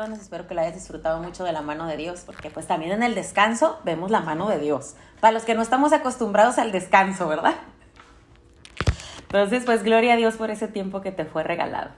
[0.00, 3.02] Espero que la hayas disfrutado mucho de la mano de Dios, porque pues también en
[3.02, 4.94] el descanso vemos la mano de Dios.
[5.20, 7.52] Para los que no estamos acostumbrados al descanso, ¿verdad?
[9.20, 11.90] Entonces, pues gloria a Dios por ese tiempo que te fue regalado.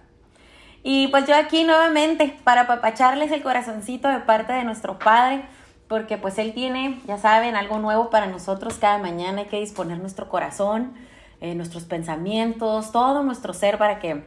[0.82, 5.44] Y pues yo aquí nuevamente para papacharles el corazoncito de parte de nuestro Padre,
[5.86, 9.42] porque pues Él tiene, ya saben, algo nuevo para nosotros cada mañana.
[9.42, 10.92] Hay que disponer nuestro corazón,
[11.40, 14.24] eh, nuestros pensamientos, todo nuestro ser para que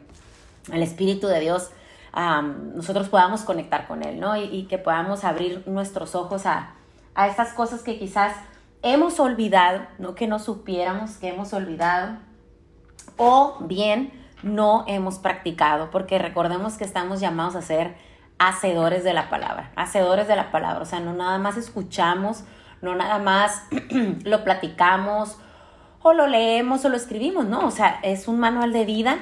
[0.72, 1.72] el Espíritu de Dios
[2.16, 4.38] nosotros podamos conectar con Él, ¿no?
[4.38, 6.72] Y, que podamos abrir nuestros ojos a,
[7.14, 8.34] a estas cosas que quizás
[8.82, 12.18] hemos olvidado, no que no supiéramos que hemos olvidado,
[13.18, 17.96] o bien no hemos practicado, porque recordemos que estamos llamados a ser
[18.38, 22.44] hacedores de la palabra, hacedores de la palabra, o sea, no nada más escuchamos,
[22.82, 23.64] no nada más
[24.24, 25.38] lo platicamos
[26.02, 29.18] o lo leemos o lo escribimos, no, o sea, es un manual de vida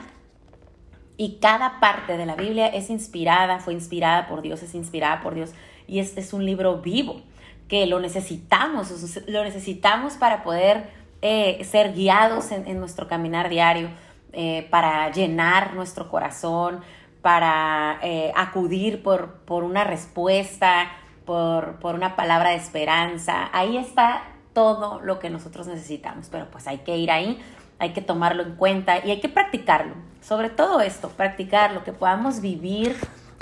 [1.17, 5.35] y cada parte de la Biblia es inspirada, fue inspirada por Dios, es inspirada por
[5.35, 5.51] Dios
[5.87, 7.21] y es, es un libro vivo
[7.67, 8.91] que lo necesitamos,
[9.27, 10.89] lo necesitamos para poder
[11.21, 13.89] eh, ser guiados en, nuestro caminar diario,
[14.33, 16.81] eh, para llenar nuestro corazón,
[17.21, 20.91] para eh, acudir por, por, una respuesta,
[21.25, 23.49] por, por una palabra de esperanza.
[23.53, 27.39] Ahí está todo lo que nosotros necesitamos, pero pues hay que ir ahí,
[27.83, 29.95] hay que tomarlo en cuenta y hay que practicarlo.
[30.21, 32.95] Sobre todo esto, practicarlo, que podamos vivir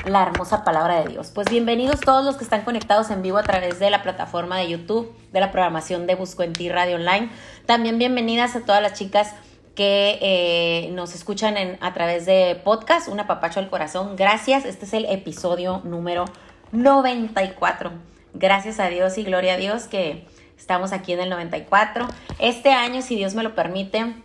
[0.05, 1.31] la hermosa palabra de Dios.
[1.33, 4.69] Pues bienvenidos todos los que están conectados en vivo a través de la plataforma de
[4.69, 7.29] YouTube, de la programación de Busco en Ti Radio Online.
[7.67, 9.35] También bienvenidas a todas las chicas
[9.75, 14.15] que eh, nos escuchan a través de podcast, Un apapacho al corazón.
[14.15, 16.25] Gracias, este es el episodio número
[16.71, 17.91] 94.
[18.33, 20.25] Gracias a Dios y gloria a Dios que
[20.57, 22.07] estamos aquí en el 94.
[22.39, 24.15] Este año, si Dios me lo permite,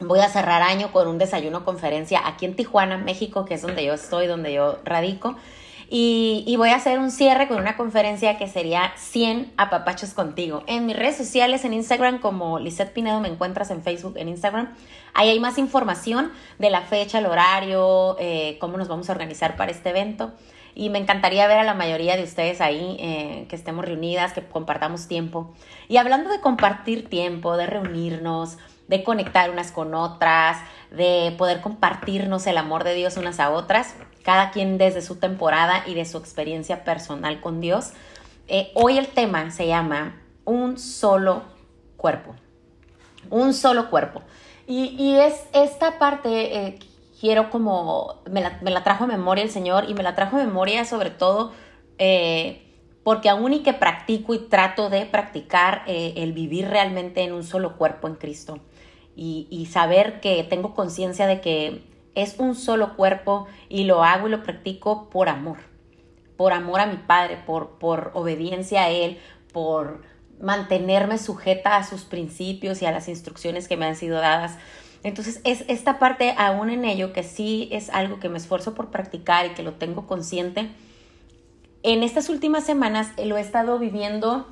[0.00, 3.84] voy a cerrar año con un desayuno conferencia aquí en Tijuana, México, que es donde
[3.84, 5.36] yo estoy, donde yo radico.
[5.92, 10.62] Y, voy a hacer un cierre con una conferencia que sería 100 apapachos contigo.
[10.68, 14.72] En mis redes sociales, en Instagram, como Lisette Pinedo, me encuentras en Facebook, en Instagram.
[15.14, 19.56] Ahí hay más información de la fecha, el horario, eh, cómo nos vamos a organizar
[19.56, 20.30] para este evento.
[20.76, 24.44] Y me encantaría ver a la mayoría de ustedes ahí, eh, que estemos reunidas, que
[24.44, 25.52] compartamos tiempo.
[25.88, 28.58] Y hablando de compartir tiempo, de reunirnos,
[28.90, 30.58] de conectar unas con otras,
[30.90, 35.84] de poder compartirnos el amor de Dios unas a otras, cada quien desde su temporada
[35.86, 37.92] y de su experiencia personal con Dios.
[38.48, 41.44] Eh, hoy el tema se llama un solo
[41.96, 42.34] cuerpo,
[43.30, 44.22] un solo cuerpo.
[44.66, 46.78] Y, es esta parte, eh,
[47.20, 50.84] quiero como, me la, trajo a memoria el Señor y me la trajo a memoria
[50.84, 51.52] sobre todo
[51.98, 52.66] eh,
[53.04, 57.76] porque aún y que practico y trato de practicar el vivir realmente en un solo
[57.76, 58.60] cuerpo en Cristo
[59.22, 61.82] y, saber que tengo conciencia de que
[62.14, 65.58] es un solo cuerpo y lo hago y lo practico por amor,
[66.38, 69.18] por amor a mi Padre, por, por obediencia a Él,
[69.52, 70.00] por
[70.40, 74.56] mantenerme sujeta a sus principios y a las instrucciones que me han sido dadas.
[75.02, 78.90] Entonces es esta parte aún en ello que sí es algo que me esfuerzo por
[78.90, 80.70] practicar y que lo tengo consciente.
[81.82, 84.48] En estas últimas semanas lo he estado viviendo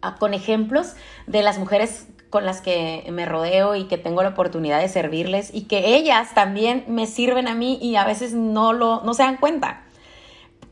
[0.00, 0.94] ah, con ejemplos
[1.28, 5.50] de las mujeres con las que me rodeo y que tengo la oportunidad de servirles
[5.52, 9.22] y que ellas también me sirven a mí y a veces no, lo, no se
[9.22, 9.82] dan cuenta.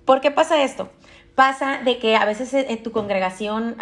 [0.06, 0.88] ¿Por qué pasa esto?
[1.34, 3.76] Pasa de que a veces en tu congregación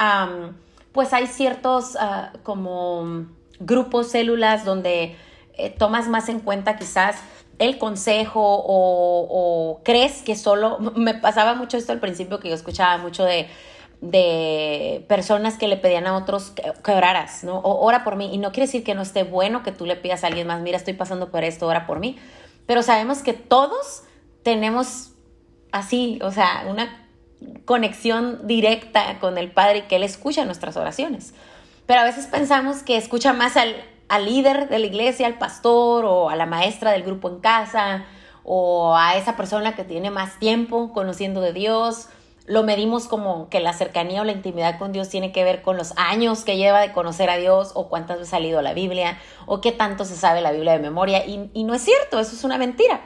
[0.91, 3.27] pues hay ciertos ah, como
[3.61, 5.15] grupos, células donde
[5.55, 7.23] eh, tomas más en cuenta quizás
[7.61, 12.57] el consejo o, o, crees que solo, me pasaba mucho esto al principio que yo
[12.57, 13.47] escuchaba mucho de,
[14.01, 17.59] de personas que le pedían a otros que, oraras, ¿no?
[17.59, 18.33] O ora por mí.
[18.33, 20.61] Y no quiere decir que no esté bueno que tú le pidas a alguien más,
[20.61, 22.17] mira, estoy pasando por esto, ora por mí.
[22.67, 24.05] Pero sabemos que todos
[24.43, 25.13] tenemos
[25.73, 27.09] así, o sea, una
[27.65, 31.35] conexión directa con el Padre y que Él escucha nuestras oraciones.
[31.87, 33.75] Pero a veces pensamos que escucha más al,
[34.09, 38.05] al líder de la iglesia, al pastor o a la maestra del grupo en casa
[38.45, 42.09] o a esa persona que tiene más tiempo conociendo de Dios
[42.49, 45.77] lo medimos como que la cercanía o la intimidad con Dios tiene que ver con
[45.77, 49.19] los años que lleva de conocer a Dios o cuántas veces ha leído la Biblia
[49.47, 51.25] o qué tanto se sabe la Biblia de memoria.
[51.27, 53.03] Y, no es cierto, eso es una mentira.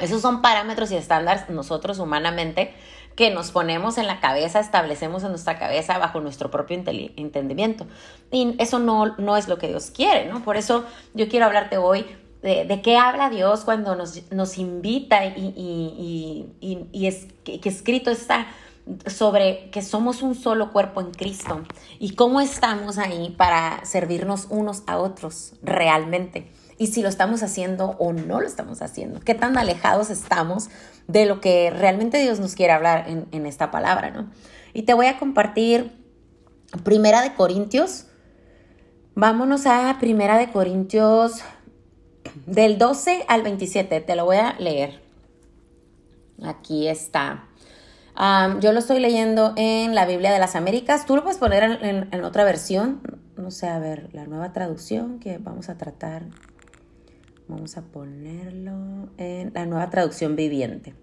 [0.00, 2.72] Esos son parámetros y estándares nosotros humanamente
[3.16, 7.86] que nos ponemos en la cabeza, establecemos en nuestra cabeza bajo nuestro propio entendimiento.
[8.30, 10.42] Y eso no, no es lo que Dios quiere, ¿no?
[10.44, 12.06] Por eso yo quiero hablarte hoy
[12.42, 18.46] de, qué habla Dios cuando nos, nos invita y, y, es que, escrito está
[19.06, 21.62] sobre que somos un solo cuerpo en Cristo
[21.98, 26.50] y cómo estamos ahí para servirnos unos a otros realmente.
[26.78, 30.70] y si lo estamos haciendo o no lo estamos haciendo, qué tan alejados estamos
[31.08, 34.30] de lo que realmente Dios nos quiere hablar en, en esta palabra, ¿no?
[34.72, 35.92] Y te voy a compartir
[36.82, 38.06] Primera de Corintios.
[39.14, 41.42] Vámonos a Primera de Corintios
[42.46, 44.00] del 12 al 27.
[44.00, 45.00] Te lo voy a leer.
[46.42, 47.48] Aquí está.
[48.60, 51.06] yo lo estoy leyendo en la Biblia de las Américas.
[51.06, 53.00] Tú lo puedes poner en, otra versión.
[53.36, 56.24] No sé, a ver, la nueva traducción que vamos a tratar.
[57.48, 60.94] Vamos a ponerlo en la nueva traducción viviente.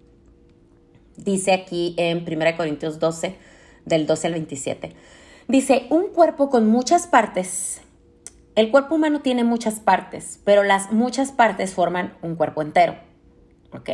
[1.16, 3.36] Dice aquí en 1 Corintios 12,
[3.84, 4.94] del 12 al 27.
[5.48, 7.80] Dice, un cuerpo con muchas partes.
[8.58, 12.96] El cuerpo humano tiene muchas partes, pero las muchas partes forman un cuerpo entero.
[13.70, 13.88] ¿Ok?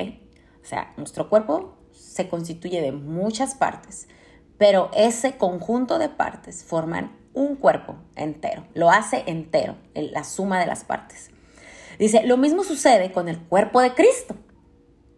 [0.62, 4.08] O sea, nuestro cuerpo se constituye de muchas partes,
[4.56, 8.66] pero ese conjunto de partes forman un cuerpo entero.
[8.72, 11.28] Lo hace entero, la suma de las partes.
[11.99, 14.34] Dice, lo mismo sucede con el cuerpo de Cristo.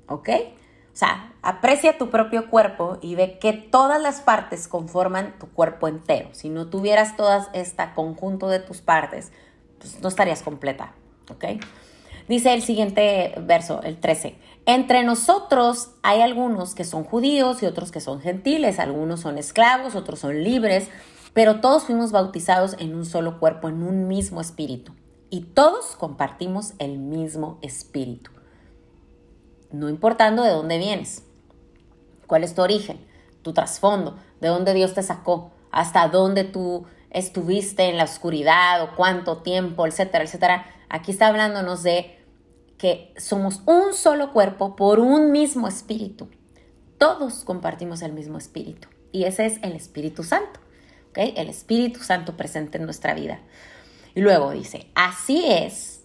[0.09, 0.29] ¿Ok?
[0.97, 5.89] O sea, aprecia tu propio cuerpo y ve que todas las partes conforman tu cuerpo
[5.89, 6.31] entero.
[6.33, 9.31] Si no tuvieras todas este conjunto de tus partes,
[9.79, 10.95] pues no estarías completa,
[11.31, 11.63] ¿ok?
[12.29, 14.39] Dice el siguiente verso, el 13.
[14.65, 19.97] Entre nosotros hay algunos que son judíos y otros que son gentiles, algunos son esclavos,
[19.97, 20.89] otros son libres,
[21.35, 24.95] pero todos fuimos bautizados en un solo cuerpo, en un mismo espíritu.
[25.29, 28.31] Y todos compartimos el mismo espíritu
[29.71, 31.23] no importando de dónde vienes,
[32.27, 32.99] cuál es tu origen,
[33.43, 38.97] tu trasfondo, de dónde Dios te sacó, hasta dónde tú estuviste en la oscuridad o
[38.97, 40.67] cuánto tiempo, etcétera, etcétera.
[40.89, 42.19] Aquí está hablándonos de
[42.79, 46.29] que somos un solo cuerpo por un mismo espíritu.
[46.99, 50.61] Todos compartimos el mismo espíritu y ese es el Espíritu Santo,
[51.11, 51.19] ¿ok?
[51.37, 53.41] El Espíritu Santo presente en nuestra vida.
[54.15, 55.96] Y luego dice, así es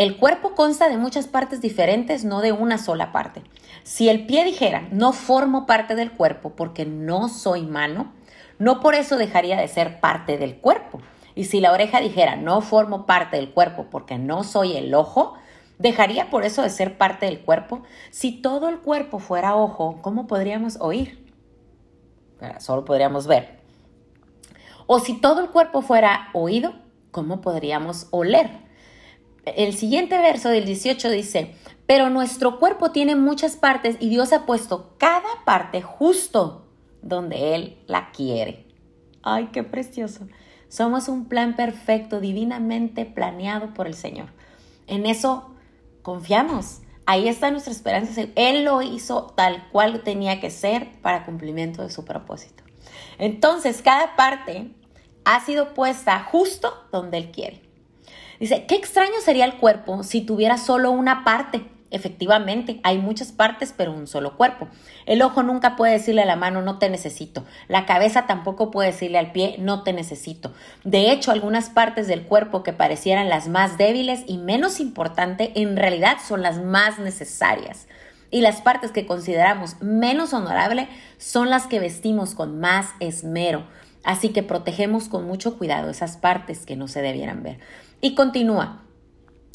[0.00, 3.42] el cuerpo consta de muchas partes diferentes, no de una sola parte.
[3.82, 8.10] Si el pie dijera, no formo parte del cuerpo porque no soy mano,
[8.58, 11.02] no por eso dejaría de ser parte del cuerpo.
[11.34, 15.34] Y si la oreja dijera, no formo parte del cuerpo porque no soy el ojo,
[15.76, 17.82] dejaría por eso de ser parte del cuerpo.
[18.10, 21.30] Si todo el cuerpo fuera ojo, ¿cómo podríamos oír?
[22.58, 23.60] Solo podríamos ver.
[24.86, 26.72] O si todo el cuerpo fuera oído,
[27.10, 28.69] ¿cómo podríamos oler?
[29.44, 31.54] El siguiente verso del 18 dice,
[31.86, 36.66] pero nuestro cuerpo tiene muchas partes y Dios ha puesto cada parte justo
[37.02, 38.66] donde Él la quiere.
[39.22, 40.26] Ay, qué precioso.
[40.68, 44.28] Somos un plan perfecto, divinamente planeado por el Señor.
[44.86, 45.50] En eso
[46.02, 46.82] confiamos.
[47.06, 48.22] Ahí está nuestra esperanza.
[48.36, 52.62] Él lo hizo tal cual tenía que ser para cumplimiento de su propósito.
[53.18, 54.70] Entonces, cada parte
[55.24, 57.69] ha sido puesta justo donde Él quiere.
[58.40, 61.62] Dice, qué extraño sería el cuerpo si tuviera solo una parte.
[61.90, 64.68] Efectivamente, hay muchas partes, pero un solo cuerpo.
[65.04, 67.44] El ojo nunca puede decirle a la mano, no te necesito.
[67.68, 70.54] La cabeza tampoco puede decirle al pie, no te necesito.
[70.84, 75.76] De hecho, algunas partes del cuerpo que parecieran las más débiles y menos importantes, en
[75.76, 77.88] realidad son las más necesarias.
[78.30, 80.88] Y las partes que consideramos menos honorables
[81.18, 83.66] son las que vestimos con más esmero.
[84.04, 87.58] Así que protegemos con mucho cuidado esas partes que no se debieran ver.
[88.00, 88.82] Y continúa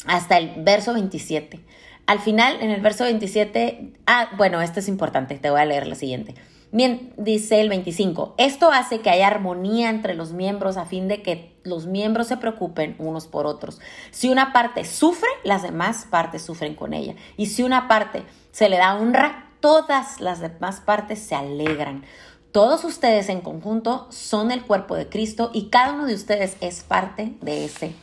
[0.06, 1.60] hasta el verso 27.
[2.06, 5.88] Al final, en el verso 27, ah, bueno, esto es importante, te voy a leer
[5.88, 6.34] la siguiente.
[6.72, 11.22] Bien, dice el 25, esto hace que haya armonía entre los miembros a fin de
[11.22, 13.80] que los miembros se preocupen unos por otros.
[14.10, 17.14] Si una parte sufre, las demás partes sufren con ella.
[17.36, 22.04] Y si una parte se le da honra, todas las demás partes se alegran.
[22.52, 26.82] Todos ustedes en conjunto son el cuerpo de Cristo y cada uno de ustedes es
[26.82, 27.94] parte de ese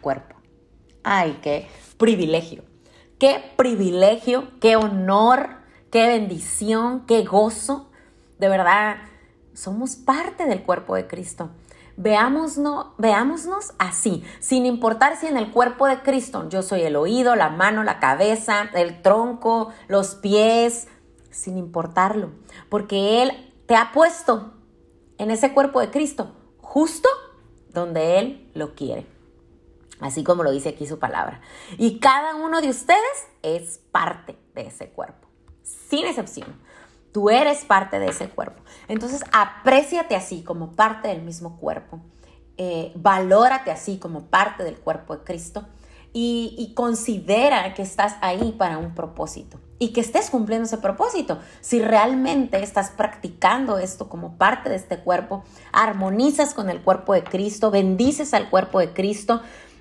[0.00, 0.36] cuerpo.
[1.02, 2.62] Ay, qué privilegio,
[3.18, 5.56] qué privilegio, qué honor,
[5.90, 7.90] qué bendición, qué gozo.
[8.38, 8.96] De verdad,
[9.54, 11.50] somos parte del cuerpo de Cristo.
[11.96, 12.58] Veámonos,
[12.98, 17.50] veámonos así, sin importar si en el cuerpo de Cristo yo soy el oído, la
[17.50, 20.88] mano, la cabeza, el tronco, los pies,
[21.30, 22.30] sin importarlo,
[22.70, 24.54] porque Él te ha puesto
[25.18, 27.08] en ese cuerpo de Cristo, justo
[27.72, 29.06] donde Él lo quiere
[30.02, 31.40] así como lo dice aquí su palabra.
[31.78, 33.00] Y cada uno de ustedes
[33.42, 35.28] es parte de ese cuerpo,
[35.62, 36.60] sin excepción.
[37.12, 38.62] Tú eres parte de ese cuerpo.
[38.88, 42.00] Entonces, apréciate así como parte del mismo cuerpo.
[42.56, 45.66] Eh, valórate así como parte del cuerpo de Cristo
[46.12, 51.38] y, considera que estás ahí para un propósito y que estés cumpliendo ese propósito.
[51.60, 55.42] Si realmente estás practicando esto como parte de este cuerpo,
[55.72, 59.40] armonizas con el cuerpo de Cristo, bendices al cuerpo de Cristo,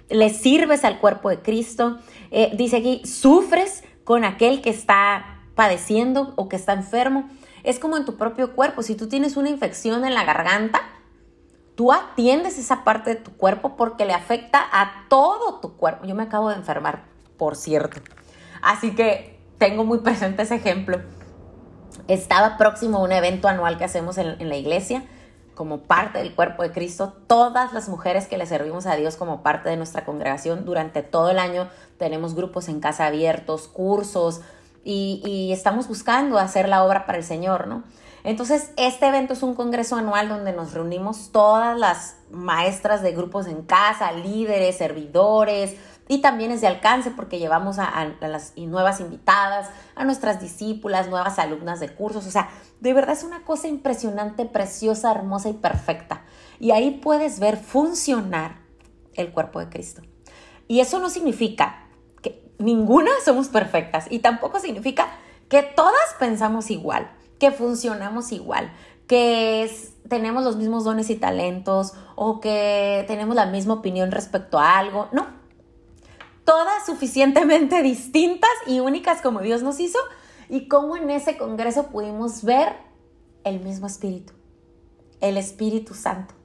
[0.10, 2.00] le sirves al cuerpo de Cristo.
[2.32, 7.30] Eh, dice aquí, sufres con aquel que está padeciendo o que está enfermo.
[7.64, 8.82] Es como en tu propio cuerpo.
[8.84, 10.82] Si tú tienes una infección en la garganta,
[11.82, 16.06] tú atiendes esa parte de tu cuerpo porque le afecta a todo tu cuerpo.
[16.06, 17.06] Yo me acabo de enfermar,
[17.38, 18.00] por cierto.
[18.62, 21.02] Así que tengo muy presente ese ejemplo.
[22.08, 25.06] Estaba próximo a un evento anual que hacemos en, en la iglesia
[25.56, 29.42] como parte del cuerpo de Cristo, todas las mujeres que le servimos a Dios como
[29.42, 34.42] parte de nuestra congregación durante todo el año tenemos grupos en casa abiertos, cursos
[34.84, 37.84] y, estamos buscando hacer la obra para el Señor, ¿no?
[38.24, 43.48] Entonces, este evento es un congreso anual donde nos reunimos todas las maestras de grupos
[43.48, 45.76] en casa, líderes, servidores,
[46.08, 51.40] y también es de alcance porque llevamos a, las nuevas invitadas, a nuestras discípulas, nuevas
[51.40, 52.28] alumnas de cursos.
[52.28, 52.50] O sea,
[52.82, 56.24] de verdad es una cosa impresionante, preciosa, hermosa y perfecta.
[56.60, 58.58] Y ahí puedes ver funcionar
[59.14, 60.02] el cuerpo de Cristo.
[60.68, 61.88] Y eso no significa
[62.22, 65.08] que ninguna somos perfectas y tampoco significa
[65.48, 67.10] que todas pensamos igual,
[67.42, 68.72] que funcionamos igual,
[69.08, 69.68] que
[70.08, 75.10] tenemos los mismos dones y talentos o que tenemos la misma opinión respecto a algo.
[75.12, 75.26] No,
[76.46, 79.98] todas suficientemente distintas y únicas como Dios nos hizo
[80.50, 82.76] y cómo en ese congreso pudimos ver
[83.44, 84.34] el mismo Espíritu,
[85.20, 86.36] el Espíritu Santo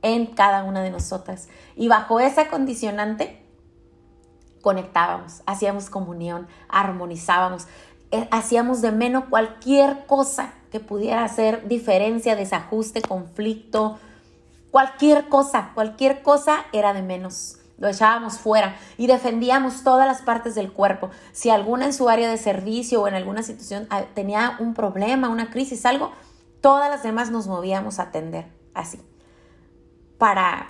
[0.00, 1.50] en cada una de nosotras.
[1.76, 3.44] Y bajo esa condicionante
[4.62, 7.66] conectábamos, hacíamos comunión, armonizábamos,
[8.30, 13.98] hacíamos de menos cualquier cosa que pudiera hacer diferencia, desajuste, conflicto,
[14.70, 20.54] cualquier cosa, cualquier cosa era de menos lo echábamos fuera y defendíamos todas las partes
[20.54, 21.10] del cuerpo.
[21.32, 25.28] Si alguna en su área de servicio o en alguna situación ah, tenía un problema,
[25.28, 26.12] una crisis, algo,
[26.60, 29.00] todas las demás nos movíamos a atender así.
[30.18, 30.68] Para,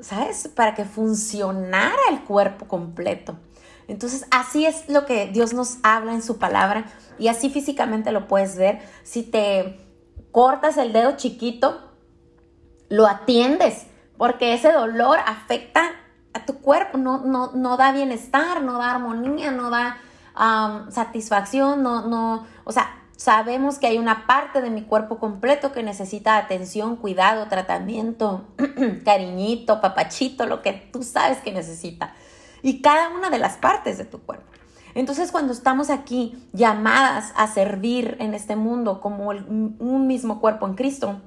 [0.00, 0.48] ¿sabes?
[0.48, 3.36] Para que funcionara el cuerpo completo.
[3.88, 6.84] Entonces, así es lo que Dios nos habla en su palabra
[7.18, 8.80] y así físicamente lo puedes ver.
[9.02, 9.80] Si te
[10.30, 11.90] cortas el dedo chiquito,
[12.88, 15.92] lo atiendes porque ese dolor afecta
[16.46, 19.98] tu cuerpo, no, no, no da bienestar, no da armonía, no da
[20.90, 25.82] satisfacción, no, no, o sea, sabemos que hay una parte de mi cuerpo completo que
[25.82, 28.46] necesita atención, cuidado, tratamiento,
[29.04, 32.14] cariñito, papachito, lo que tú sabes que necesita.
[32.62, 34.46] Y cada una de las partes de tu cuerpo.
[34.94, 40.74] Entonces cuando estamos aquí llamadas a servir en este mundo como un mismo cuerpo en
[40.74, 41.20] Cristo,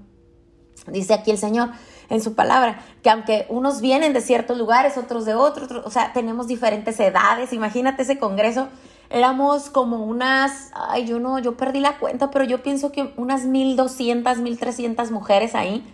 [0.88, 1.70] dice aquí el Señor,
[2.10, 6.12] en su palabra, que aunque unos vienen de ciertos lugares, otros de otros, o sea,
[6.12, 8.68] tenemos diferentes edades, imagínate ese congreso,
[9.10, 13.46] éramos como unas, ay, yo no, yo perdí la cuenta, pero yo pienso que unas
[13.46, 15.86] 1200, 1300 mujeres ahí.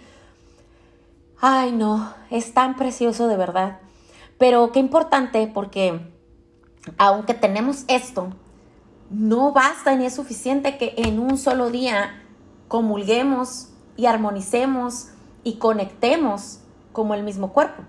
[1.39, 3.79] Ay, no, es tan precioso de verdad.
[4.37, 5.99] Pero qué importante porque
[6.97, 8.29] aunque tenemos esto,
[9.09, 12.23] no basta ni es suficiente que en un solo día
[12.67, 15.09] comulguemos y armonicemos
[15.43, 16.59] y conectemos
[16.91, 17.83] como el mismo cuerpo.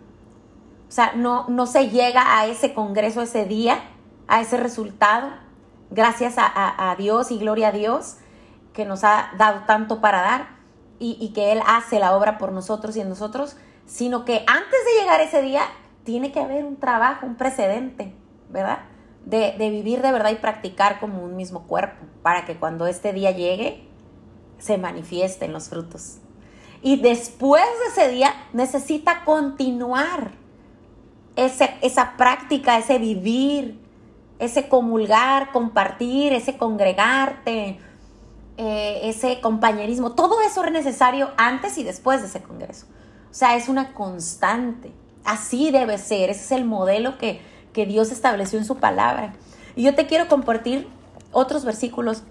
[0.88, 3.82] O sea, no, no se llega a ese congreso ese día,
[4.26, 5.28] a ese resultado,
[5.90, 8.16] gracias a, Dios y gloria a Dios
[8.72, 10.48] que nos ha dado tanto para dar
[10.98, 14.84] y, y, que Él hace la obra por nosotros y en nosotros, sino que antes
[14.84, 15.62] de llegar ese día
[16.08, 18.14] tiene que haber un trabajo, un precedente,
[18.48, 18.78] ¿verdad?
[19.26, 23.30] De, vivir de verdad y practicar como un mismo cuerpo, para que cuando este día
[23.30, 23.86] llegue
[24.56, 26.20] se manifiesten los frutos
[26.80, 30.30] y después de ese día necesita continuar
[31.36, 33.78] esa práctica, ese vivir,
[34.38, 37.78] ese comulgar, compartir, ese congregarte,
[38.56, 40.12] eh, ese compañerismo.
[40.12, 42.86] Todo eso es necesario antes y después de ese congreso.
[43.30, 44.90] O sea, es una constante.
[45.24, 46.30] Así debe ser.
[46.30, 47.40] Ese es el modelo que,
[47.72, 49.34] que Dios estableció en su palabra.
[49.76, 50.88] Y yo te quiero compartir
[51.32, 52.22] otros versículos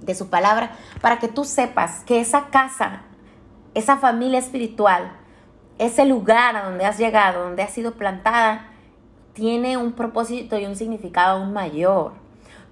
[0.00, 3.02] de su palabra para que tú sepas que esa casa
[3.74, 5.12] esa familia espiritual,
[5.78, 8.66] ese lugar a donde has llegado, donde has sido plantada,
[9.32, 12.12] tiene un propósito y un significado aún mayor.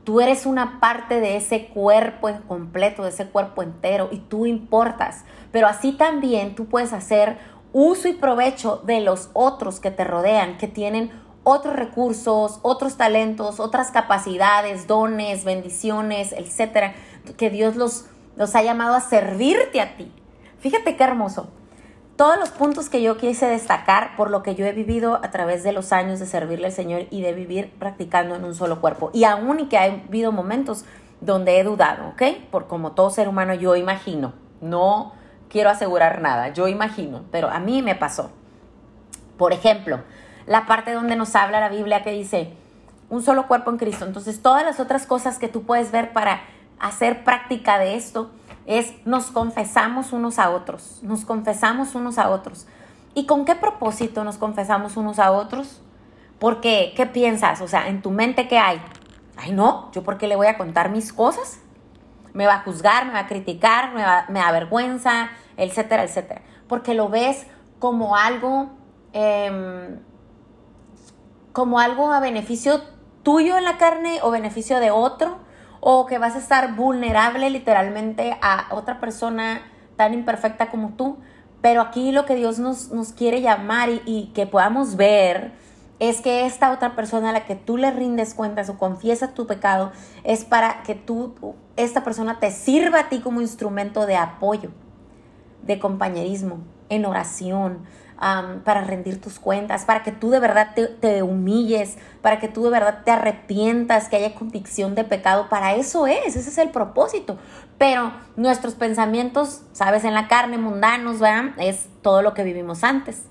[0.04, 5.24] Tú eres una parte de ese cuerpo completo, de ese cuerpo entero, y tú importas.
[5.52, 7.38] Pero así también tú puedes hacer
[7.72, 11.10] uso y provecho de los otros que te rodean, que tienen
[11.42, 16.94] otros recursos, otros talentos, otras capacidades, dones, bendiciones, etcétera,
[17.36, 20.12] que Dios los, los ha llamado a servirte a ti.
[20.58, 21.48] Fíjate qué hermoso.
[22.16, 25.62] Todos los puntos que yo quise destacar por lo que yo he vivido a través
[25.62, 29.10] de los años de servirle al Señor y de vivir practicando en un solo cuerpo.
[29.14, 30.84] Y aún y que ha habido momentos
[31.22, 32.22] donde he dudado, ¿ok?
[32.50, 34.34] Por como todo ser humano yo imagino.
[34.60, 35.14] No
[35.50, 38.30] quiero asegurar nada, yo imagino, pero a mí me pasó.
[39.36, 40.00] Por ejemplo,
[40.46, 42.54] la parte donde nos habla la Biblia que dice,
[43.10, 44.06] un solo cuerpo en Cristo.
[44.06, 46.42] Entonces, todas las otras cosas que tú puedes ver para
[46.78, 48.30] hacer práctica de esto
[48.66, 52.66] es nos confesamos unos a otros, nos confesamos unos a otros.
[53.14, 55.82] ¿Y con qué propósito nos confesamos unos a otros?
[56.38, 57.60] Porque, ¿qué piensas?
[57.60, 58.80] O sea, en tu mente, ¿qué hay?
[59.36, 61.58] Ay, no, ¿yo por qué le voy a contar mis cosas?
[62.32, 66.42] Me va a juzgar, me va a criticar, me, va, me da vergüenza, etcétera, etcétera.
[66.68, 67.46] Porque lo ves
[67.78, 68.70] como algo,
[69.12, 70.00] em,
[71.52, 72.80] como algo a beneficio
[73.22, 75.38] tuyo en la carne o beneficio de otro,
[75.80, 79.62] o que vas a estar vulnerable literalmente a otra persona
[79.96, 81.18] tan imperfecta como tú.
[81.60, 85.52] Pero aquí lo que Dios nos, nos quiere llamar y, y, que podamos ver
[85.98, 89.46] es que esta otra persona a la que tú le rindes cuentas o confiesas tu
[89.46, 89.92] pecado
[90.24, 91.34] es para que tú,
[91.82, 94.70] esta persona te sirva a ti como instrumento de apoyo,
[95.62, 96.58] de compañerismo,
[96.88, 97.86] en oración,
[98.64, 102.70] para rendir tus cuentas, para que tú de verdad te, humilles, para que tú de
[102.70, 105.48] verdad te arrepientas, que haya convicción de pecado.
[105.48, 107.38] Para eso es, ese es el propósito.
[107.78, 111.58] Pero nuestros pensamientos, sabes, en la carne, mundanos, ¿verdad?
[111.58, 113.22] Es todo lo que vivimos antes.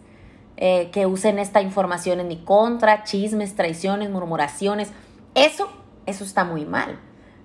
[0.58, 4.90] Eh, que usen esta información en mi contra, chismes, traiciones, murmuraciones.
[5.36, 5.70] Eso,
[6.08, 7.00] eso está muy mal.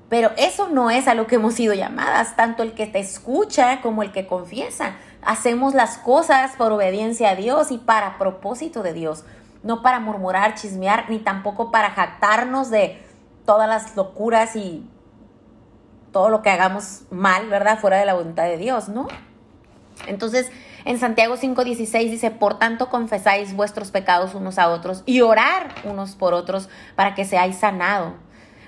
[0.09, 3.81] Pero eso no es a lo que hemos sido llamadas, tanto el que te escucha
[3.81, 4.97] como el que confiesa.
[5.23, 9.25] Hacemos las cosas por obediencia a Dios y para propósito de Dios,
[9.63, 13.03] no para murmurar, chismear, ni tampoco para jactarnos de
[13.47, 14.87] todas las locuras y
[16.13, 17.79] todo lo que hagamos mal, ¿verdad?
[17.79, 19.09] Fuera de la voluntad de Dios, ¿no?
[20.07, 20.51] Entonces,
[20.85, 26.15] en Santiago 5:16 dice, por tanto confesáis vuestros pecados unos a otros y orar unos
[26.15, 28.13] por otros para que seáis sanados.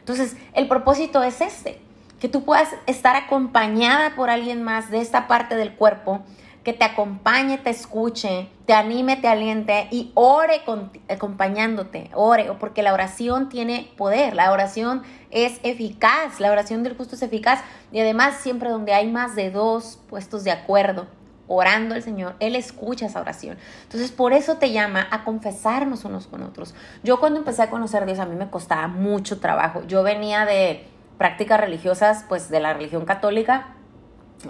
[0.07, 1.81] Entonces, el propósito es este,
[2.21, 6.21] que tú puedas estar acompañada por alguien más de esta parte del cuerpo,
[6.63, 10.63] que te acompañe, te escuche, te anime, te aliente y ore
[11.09, 17.17] acompañándote, ore, porque la oración tiene poder, la oración es eficaz, la oración del justo
[17.17, 21.09] es eficaz y además siempre donde hay más de dos puestos de acuerdo,
[21.49, 23.57] orando al Señor, Él escucha esa oración.
[23.85, 26.75] Entonces, por eso te llama a confesarnos unos con otros.
[27.03, 29.83] Yo cuando empecé a conocer a Dios, a mí me costaba mucho trabajo.
[29.87, 30.87] Yo venía de
[31.19, 33.77] prácticas religiosas, pues de la religión católica,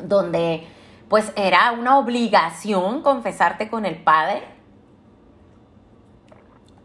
[0.03, 0.67] donde
[1.09, 4.43] pues era una obligación confesarte con el Padre,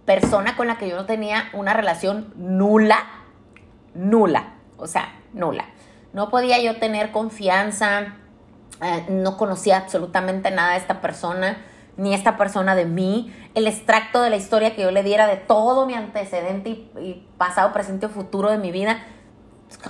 [0.06, 3.06] persona con la que yo no tenía una relación nula,
[3.93, 5.65] nula, o sea, nula.
[6.13, 8.15] No podía yo tener confianza,
[8.81, 11.63] eh, no conocía absolutamente nada de esta persona,
[11.97, 13.31] ni esta persona de mí.
[13.53, 17.73] El extracto de la historia que yo le diera de todo mi antecedente y, pasado,
[17.73, 19.03] presente o futuro de mi vida,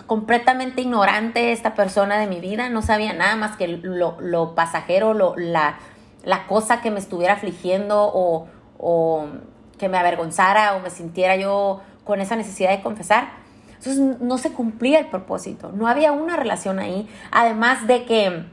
[0.08, 5.36] completamente ignorante esta persona de mi vida, no sabía nada más que lo, pasajero, lo,
[5.38, 5.80] la,
[6.24, 9.26] la, cosa que me estuviera afligiendo o, o
[9.80, 13.30] que me avergonzara o me sintiera yo con esa necesidad de confesar.
[13.70, 18.46] Entonces no se cumplía el propósito, no había una relación ahí, además de que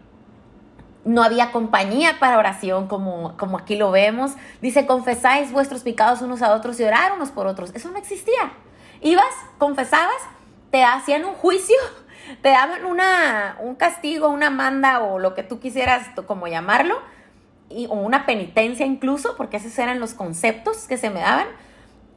[1.09, 4.33] no había compañía para oración como, como aquí lo vemos.
[4.61, 7.71] Dice, confesáis vuestros pecados unos a otros y orar unos por otros.
[7.75, 8.53] Eso no existía.
[9.01, 9.25] Ibas,
[9.57, 10.21] confesabas,
[10.71, 11.77] te hacían un juicio,
[12.43, 16.99] te daban una, un castigo, una manda o lo que tú quisieras como llamarlo,
[17.71, 21.47] y, o una penitencia incluso, porque esos eran los conceptos que se me daban.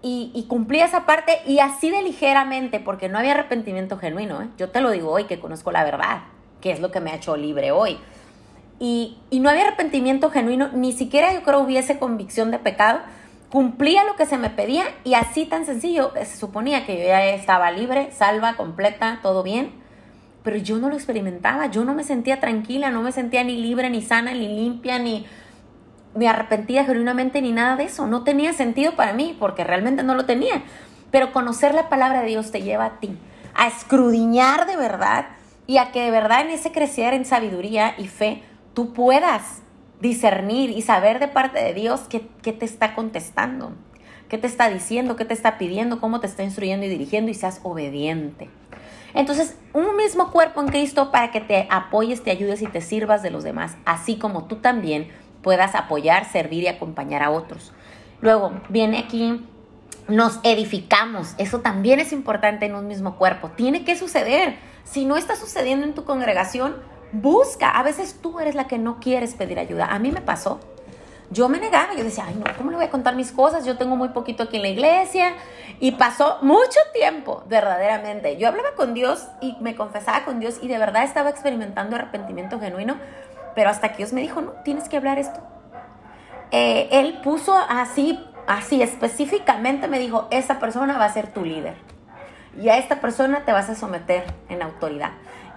[0.04, 4.42] Y, y, cumplía esa parte y así de ligeramente, porque no había arrepentimiento genuino.
[4.42, 4.48] ¿eh?
[4.58, 6.24] Yo te lo digo hoy que conozco la verdad,
[6.60, 8.00] que es lo que me ha hecho libre hoy
[8.82, 13.02] y, no había arrepentimiento genuino, ni siquiera yo creo hubiese convicción de pecado,
[13.52, 17.24] cumplía lo que se me pedía y así tan sencillo, se suponía que yo ya
[17.26, 19.70] estaba libre, salva, completa, todo bien,
[20.42, 23.92] pero yo no lo experimentaba, yo no me sentía tranquila, no me sentía ni libre,
[23.92, 25.28] ni sana, ni limpia, ni,
[26.16, 30.16] ni arrepentida genuinamente, ni nada de eso, no tenía sentido para mí, porque realmente no
[30.16, 30.64] lo tenía,
[31.12, 33.16] pero conocer la palabra de Dios te lleva a ti,
[33.54, 35.28] a escrudiñar de verdad
[35.68, 38.42] y a que de verdad en ese crecer en sabiduría y fe,
[38.74, 39.62] tú puedas
[40.00, 43.74] discernir y saber de parte de Dios qué, te está contestando,
[44.30, 47.36] qué te está diciendo, qué te está pidiendo, cómo te está instruyendo y dirigiendo y
[47.36, 48.50] seas obediente.
[49.14, 53.22] Entonces, un mismo cuerpo en Cristo para que te apoyes, te ayudes y te sirvas
[53.22, 55.10] de los demás, así como tú también
[55.44, 57.74] puedas apoyar, servir y acompañar a otros.
[58.22, 59.44] Luego viene aquí,
[60.08, 61.36] nos edificamos.
[61.38, 63.50] Eso también es importante en un mismo cuerpo.
[63.50, 64.56] Tiene que suceder.
[64.84, 66.76] Si no está sucediendo en tu congregación,
[67.12, 67.70] Busca.
[67.70, 69.88] A veces tú eres la que no quieres pedir ayuda.
[69.88, 70.60] A mí me pasó.
[71.30, 73.66] Yo me negaba, yo decía, ay no, ¿cómo le voy a contar mis cosas?
[73.66, 75.34] Yo tengo muy poquito aquí en la iglesia.
[75.80, 78.38] Y pasó mucho tiempo, verdaderamente.
[78.38, 82.60] Yo hablaba con Dios y me confesaba con Dios y de verdad estaba experimentando arrepentimiento
[82.60, 82.98] genuino.
[83.56, 85.40] Pero hasta que Dios me dijo, no, tienes que hablar esto.
[86.52, 91.76] Eh, él puso así Así específicamente me dijo, esta persona va a ser tu líder.
[92.60, 95.12] Y a esta persona te vas a someter en autoridad.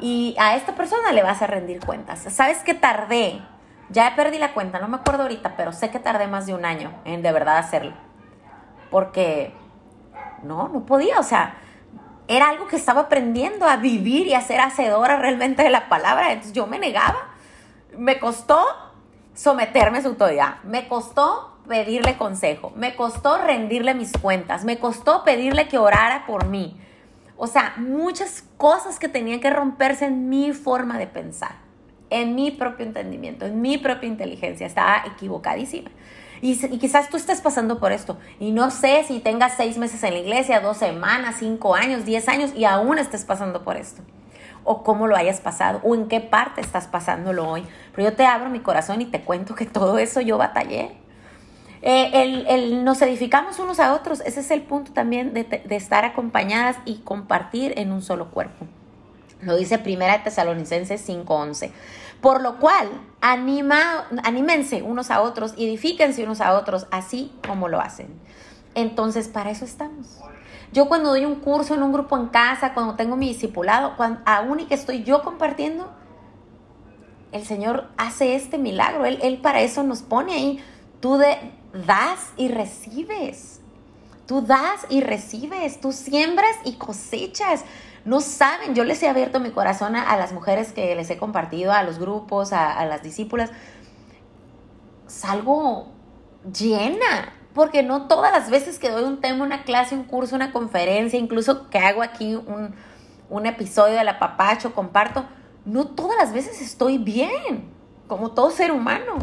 [0.05, 2.27] Y a esta persona le vas a rendir cuentas.
[2.29, 3.41] ¿Sabes que tardé?
[3.89, 6.67] Ya perdí la cuenta, no me acuerdo ahorita, pero sé que tardé más de un
[6.67, 7.95] año en de verdad hacerlo.
[8.91, 9.55] Porque
[10.43, 11.55] no, no podía, o sea,
[12.29, 16.33] era algo que estaba aprendiendo a vivir y a ser hacedora realmente de la palabra.
[16.33, 17.31] Entonces yo me negaba.
[17.97, 18.63] Me costó
[19.33, 20.57] someterme a su autoridad.
[20.65, 22.75] Me costó pedirle consejo.
[22.77, 24.67] Me costó rendirle mis cuentas.
[24.67, 26.79] Me costó pedirle que orara por mí.
[27.37, 31.57] O sea, muchas cosas que tenían que romperse en mi forma de pensar,
[32.11, 34.67] en mi propio entendimiento, en mi propia inteligencia.
[34.67, 35.91] Estaba equivocadísima.
[36.41, 38.19] Y, quizás tú estés pasando por esto.
[38.39, 42.29] Y no sé si tengas seis meses en la iglesia, dos semanas, cinco años, diez
[42.29, 44.03] años y aún estés pasando por esto.
[44.63, 47.65] O cómo lo hayas pasado, o en qué parte estás pasándolo hoy.
[47.95, 51.04] Pero yo te abro mi corazón y te cuento que todo eso yo batallé.
[51.87, 56.07] Eh, el, nos edificamos unos a otros, ese es el punto también de, de estar
[56.07, 58.67] acompañadas y compartir en un solo cuerpo.
[59.43, 61.71] Lo dice Primera de Tesalonicenses 5:11.
[62.23, 62.89] Por lo cual,
[63.21, 68.09] anima, anímense unos a otros, edifíquense unos a otros, así como lo hacen.
[68.75, 70.21] Entonces, para eso estamos.
[70.73, 74.21] Yo cuando doy un curso en un grupo en casa, cuando tengo mi discipulado, cuando,
[74.25, 75.93] aún y que estoy yo compartiendo,
[77.33, 79.05] el Señor hace este milagro.
[79.05, 80.65] Él, él para eso nos pone ahí.
[81.01, 81.19] Tú
[81.75, 83.61] das y recibes.
[84.27, 85.81] Tú das y recibes.
[85.81, 87.65] Tú siembras y cosechas.
[88.05, 91.73] No saben, yo les he abierto mi corazón a, las mujeres que les he compartido,
[91.73, 93.51] a los grupos, a, las discípulas.
[95.07, 95.89] Salgo
[96.53, 100.53] llena, porque no todas las veces que doy un tema, una clase, un curso, una
[100.53, 102.75] conferencia, incluso que hago aquí un,
[103.31, 105.25] un episodio de la papacho, comparto,
[105.65, 107.71] no todas las veces estoy bien,
[108.07, 109.19] como todo ser humano.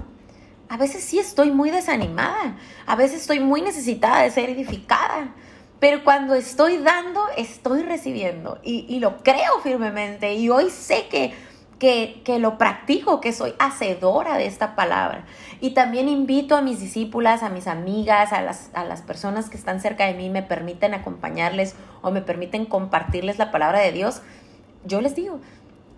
[0.72, 2.56] A veces sí estoy muy desanimada,
[2.86, 5.34] a veces estoy muy necesitada de ser edificada,
[5.82, 11.34] pero cuando estoy dando, estoy recibiendo y, lo creo firmemente y hoy sé que,
[11.78, 15.26] que, lo practico, que soy hacedora de esta palabra.
[15.60, 19.58] Y también invito a mis discípulas, a mis amigas, a las, a las personas que
[19.58, 24.22] están cerca de mí, me permiten acompañarles o me permiten compartirles la palabra de Dios.
[24.86, 25.42] Yo les digo,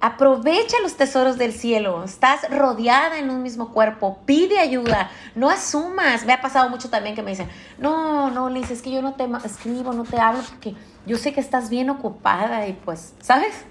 [0.06, 2.04] Aprovecha los tesoros del cielo.
[2.04, 4.20] Estás rodeada en un mismo cuerpo.
[4.26, 5.10] Pide ayuda.
[5.34, 6.26] No asumas.
[6.26, 9.14] Me ha pasado mucho también que me dicen, no, no, Liz, es que yo no
[9.14, 13.64] te escribo, no te hablo porque yo sé que estás bien ocupada y pues, ¿sabes?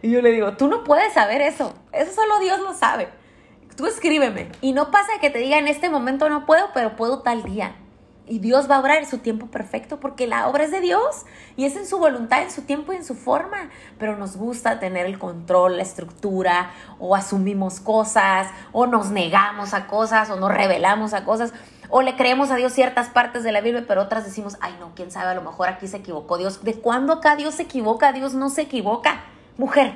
[0.00, 1.74] Y yo le digo, tú no puedes saber eso.
[1.92, 3.10] Eso solo Dios lo sabe.
[3.76, 4.48] Tú escríbeme.
[4.62, 7.76] Y no pasa que te diga en este momento no puedo, pero puedo tal día.
[8.28, 11.24] Y Dios va a obrar en su tiempo perfecto porque la obra es de Dios
[11.56, 13.70] y es en su voluntad, en su tiempo y en su forma.
[13.98, 19.86] Pero nos gusta tener el control, la estructura, o asumimos cosas, o nos negamos a
[19.86, 21.52] cosas, o nos revelamos a cosas,
[21.88, 24.92] o le creemos a Dios ciertas partes de la Biblia, pero otras decimos, ay no,
[24.96, 26.64] quién sabe, a lo mejor aquí se equivocó Dios.
[26.64, 28.12] ¿De cuándo acá Dios se equivoca?
[28.12, 29.20] Dios no se equivoca.
[29.56, 29.94] Mujer,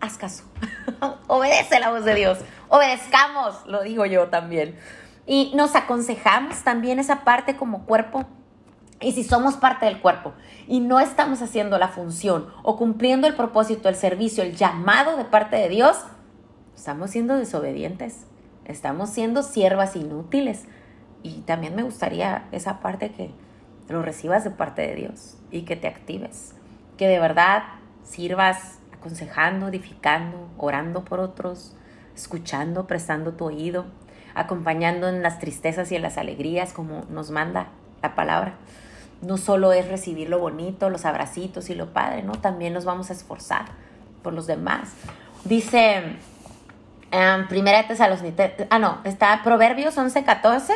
[0.00, 0.44] haz caso.
[1.26, 2.38] Obedece la voz de Dios.
[2.68, 4.78] Obedezcamos, lo digo yo también.
[5.30, 8.24] Y nos aconsejamos también esa parte como cuerpo.
[9.00, 10.32] Y si somos parte del cuerpo
[10.66, 15.24] y no estamos haciendo la función o cumpliendo el propósito, el servicio, el llamado de
[15.24, 15.98] parte de Dios,
[16.74, 18.26] estamos siendo desobedientes,
[18.64, 20.64] estamos siendo siervas inútiles.
[21.22, 23.30] Y también me gustaría esa parte que
[23.88, 26.56] lo recibas de parte de Dios y que te actives,
[26.96, 27.62] que de verdad
[28.02, 31.76] sirvas aconsejando, edificando, orando por otros,
[32.16, 33.86] escuchando, prestando tu oído,
[34.34, 37.68] acompañando en las tristezas y en las alegrías como nos manda
[38.02, 38.54] la palabra.
[39.22, 42.32] No solo es recibir lo bonito, los abracitos y lo padre, ¿no?
[42.32, 43.66] También nos vamos a esforzar
[44.22, 44.92] por los demás.
[45.44, 46.16] Dice
[47.12, 50.74] um, Primera Tesalonicenses, ah no, está Proverbios 11:14.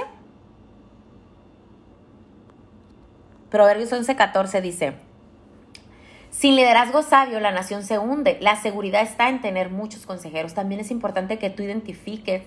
[3.50, 4.94] Proverbios 11:14 dice,
[6.30, 8.38] sin liderazgo sabio la nación se hunde.
[8.40, 10.52] La seguridad está en tener muchos consejeros.
[10.52, 12.42] También es importante que tú identifiques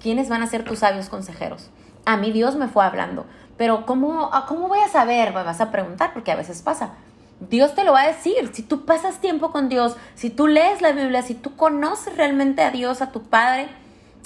[0.00, 1.70] ¿quiénes van a ser tus sabios consejeros?
[2.04, 5.34] A mí Dios me fue hablando, pero ¿cómo, cómo voy a saber?
[5.34, 6.94] Me vas a preguntar, porque a veces pasa.
[7.40, 8.50] Dios te lo va a decir.
[8.52, 12.62] Si tú pasas tiempo con Dios, si tú lees la Biblia, si tú conoces realmente
[12.62, 13.68] a Dios, a tu Padre,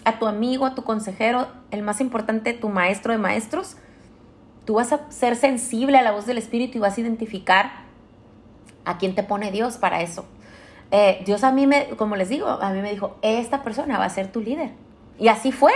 [0.04, 3.76] a tu amigo, a tu consejero, el más importante, tu maestro de maestros,
[4.64, 7.84] tú vas a ser sensible a la voz del Espíritu y vas a identificar
[8.84, 10.26] a quién te pone Dios para eso.
[10.90, 14.04] Eh, Dios a mí, me, como les digo, a mí me dijo, esta persona va
[14.04, 14.70] a ser tu líder.
[15.18, 15.72] Y así fue.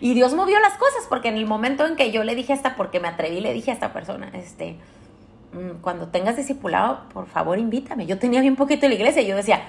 [0.00, 2.76] Y Dios movió las cosas, porque en el momento en que yo le dije hasta,
[2.76, 4.76] porque me atreví, le dije a esta persona, este,
[5.52, 8.06] mm, cuando tengas discipulado, por favor invítame.
[8.06, 9.62] Yo tenía bien poquito en la iglesia y yo decía,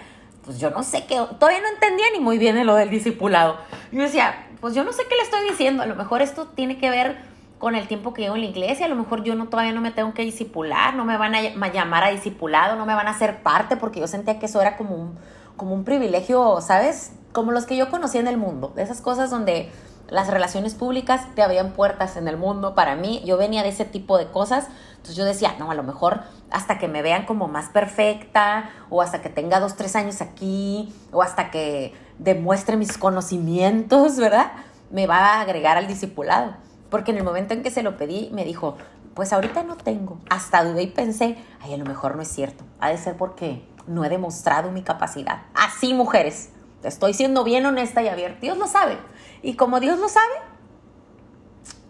[0.46, 3.58] pues yo no sé qué, todavía no entendía ni muy bien lo del discipulado.
[3.92, 6.78] Yo decía, pues yo no sé qué le estoy diciendo, a lo mejor esto tiene
[6.78, 7.18] que ver
[7.58, 9.82] con el tiempo que llevo en la iglesia, a lo mejor yo no todavía no
[9.82, 13.12] me tengo que disipular, no me van a llamar a discipulado, no me van a
[13.12, 15.18] hacer parte porque yo sentía que eso era como un,
[15.56, 17.14] como un privilegio, ¿sabes?
[17.32, 19.72] Como los que yo conocí en el mundo, de esas cosas donde
[20.10, 23.86] las relaciones públicas te habían puertas en el mundo para mí, yo venía de ese
[23.86, 27.48] tipo de cosas, entonces yo decía, no, a lo mejor hasta que me vean como
[27.48, 32.98] más perfecta, o hasta que tenga dos, tres años aquí, o hasta que demuestre mis
[32.98, 34.52] conocimientos, ¿verdad?
[34.92, 36.56] Me va a agregar al discipulado.
[36.90, 38.76] Porque en el momento en que se lo pedí, me dijo,
[39.14, 40.20] pues ahorita no tengo.
[40.30, 42.66] Hasta dudé y pensé, ay, a lo mejor no es cierto.
[42.80, 45.44] Ha de ser porque no he demostrado mi capacidad.
[45.54, 46.50] Así, mujeres.
[46.84, 48.40] Estoy siendo bien honesta y abierta.
[48.42, 48.98] Dios lo sabe.
[49.44, 50.34] Y como Dios lo sabe,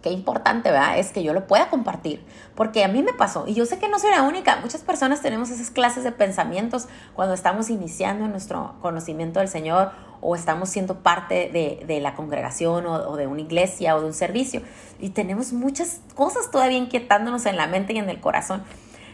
[0.02, 0.98] qué importante, ¿verdad?
[0.98, 2.24] Es que yo lo pueda compartir,
[2.56, 5.22] porque a mí me pasó, y yo sé que no soy la única, muchas personas
[5.22, 11.00] tenemos esas clases de pensamientos cuando estamos iniciando nuestro conocimiento del Señor o estamos siendo
[11.00, 14.62] parte de, la congregación o, de una iglesia o de un servicio,
[15.00, 18.64] y tenemos muchas cosas todavía inquietándonos en la mente y en el corazón.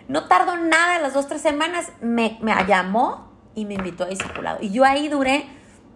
[0.07, 4.59] No tardó nada, las dos, tres semanas, me, llamó y me invitó a discipulado.
[4.61, 5.45] Y yo ahí duré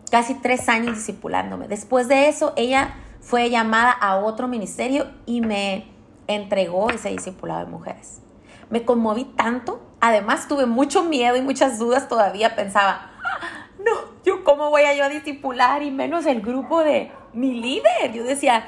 [0.09, 1.67] casi tres años discipulándome.
[1.67, 5.87] Después de eso, ella fue llamada a otro ministerio y me
[6.27, 8.21] entregó ese discipulado de mujeres.
[8.69, 13.91] Me conmoví tanto, además tuve mucho miedo y muchas dudas todavía, pensaba, ah, no,
[14.25, 18.11] yo cómo voy a yo a discipular y menos el grupo de mi líder.
[18.13, 18.65] Yo decía,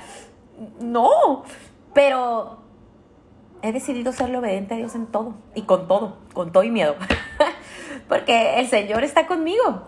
[0.79, 1.43] no,
[1.93, 2.62] pero
[3.63, 6.95] he decidido serle obediente a Dios en todo y con todo, con todo y miedo,
[8.09, 9.87] porque el Señor está conmigo.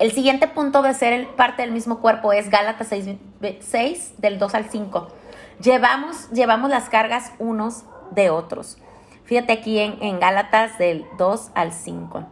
[0.00, 4.64] El siguiente punto de ser parte del mismo cuerpo es Gálatas 6, del 2 al
[4.68, 5.08] 5.
[5.62, 8.78] Llevamos, llevamos las cargas unos de otros.
[9.24, 12.26] Fíjate aquí en, en Gálatas del 2 al 5.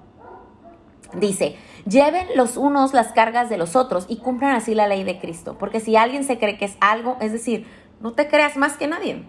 [1.14, 5.20] Dice, lleven los unos las cargas de los otros y cumplan así la ley de
[5.20, 5.56] Cristo.
[5.56, 7.68] Porque si alguien se cree que es algo, es decir,
[8.00, 9.24] no te creas más que nadie.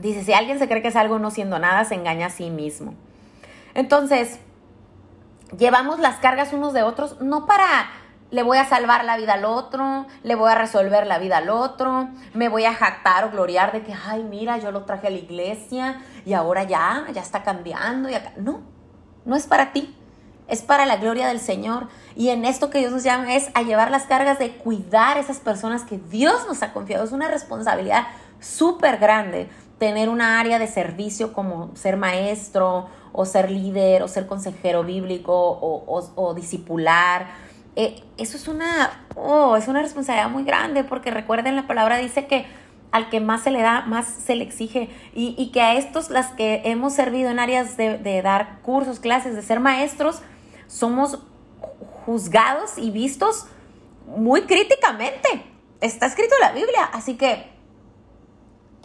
[0.00, 2.50] Dice, si alguien se cree que es algo no siendo nada, se engaña a sí
[2.50, 2.94] mismo.
[3.74, 4.38] Entonces,
[5.56, 7.90] llevamos las cargas unos de otros, no para
[8.30, 11.48] le voy a salvar la vida al otro, le voy a resolver la vida al
[11.48, 15.10] otro, me voy a jactar o gloriar de que, ay, mira, yo lo traje a
[15.10, 18.10] la iglesia y ahora ya, ya está cambiando.
[18.10, 18.32] Y acá.
[18.36, 18.60] No,
[19.24, 19.96] no es para ti,
[20.46, 21.88] es para la gloria del Señor.
[22.16, 25.20] Y en esto que Dios nos llama es a llevar las cargas de cuidar a
[25.20, 27.04] esas personas que Dios nos ha confiado.
[27.04, 28.08] Es una responsabilidad
[28.40, 34.26] súper grande tener una área de servicio como ser maestro o ser líder o ser
[34.26, 37.26] consejero bíblico o, o, discipular.
[37.76, 42.26] Eh, eso es una, oh, es una responsabilidad muy grande porque recuerden la palabra dice
[42.26, 42.46] que
[42.90, 44.88] al que más se le da, más se le exige.
[45.14, 49.34] Y, que a estos, las que hemos servido en áreas de, de, dar cursos, clases,
[49.34, 50.22] de ser maestros,
[50.66, 51.18] somos
[52.06, 53.46] juzgados y vistos
[54.06, 55.28] muy críticamente.
[55.80, 56.84] Está escrito en la Biblia.
[56.92, 57.57] Así que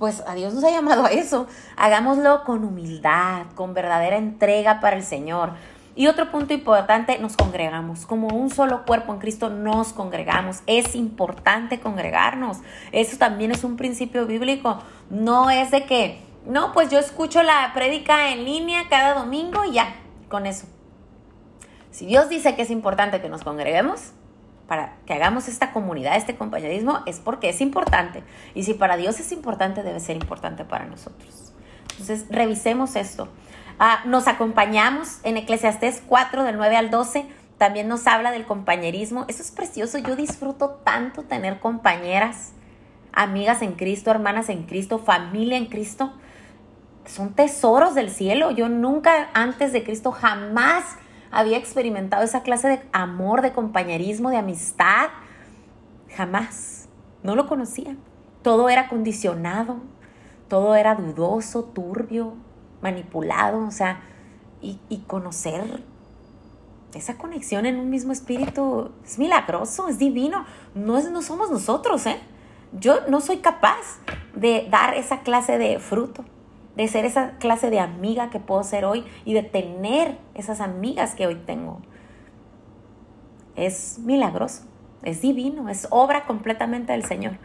[0.03, 1.47] pues a Dios nos ha llamado a eso.
[1.77, 5.51] Hagámoslo con humildad, con verdadera entrega para el Señor.
[5.95, 8.05] Y otro punto importante, nos congregamos.
[8.05, 10.59] Como un solo cuerpo en Cristo nos congregamos.
[10.67, 12.57] Es importante congregarnos.
[12.91, 14.79] Eso también es un principio bíblico.
[15.09, 19.71] No es de que, no, pues yo escucho la prédica en línea cada domingo y
[19.71, 19.95] ya,
[20.27, 20.67] con eso.
[21.91, 24.11] Si Dios dice que es importante que nos congreguemos,
[24.67, 28.23] para que hagamos esta comunidad, este compañerismo, es porque es importante.
[28.55, 31.53] Y si para Dios es importante, debe ser importante para nosotros.
[31.91, 33.27] Entonces, revisemos esto.
[33.79, 37.25] Ah, nos acompañamos en Eclesiastés 4, del 9 al 12.
[37.57, 39.25] También nos habla del compañerismo.
[39.27, 39.97] Eso es precioso.
[39.97, 42.53] Yo disfruto tanto tener compañeras,
[43.11, 46.13] amigas en Cristo, hermanas en Cristo, familia en Cristo.
[47.05, 48.51] Son tesoros del cielo.
[48.51, 50.83] Yo nunca antes de Cristo jamás
[51.33, 55.09] había experimentado esa clase de amor, de compañerismo, de amistad.
[56.15, 56.87] Jamás.
[57.23, 57.95] No lo conocía.
[58.43, 59.77] Todo era condicionado,
[60.47, 62.33] todo era dudoso, turbio,
[62.81, 64.01] manipulado, o sea,
[64.61, 65.83] y, conocer
[66.93, 70.45] esa conexión en un mismo espíritu es milagroso, es divino.
[70.75, 72.19] No, es, no somos nosotros, ¿eh?
[72.73, 73.99] Yo no soy capaz
[74.35, 76.23] de dar esa clase de fruto
[76.75, 81.15] de ser esa clase de amiga que puedo ser hoy y de tener esas amigas
[81.15, 81.81] que hoy tengo.
[83.55, 84.63] Es milagroso,
[85.03, 87.37] es divino, es obra completamente del Señor.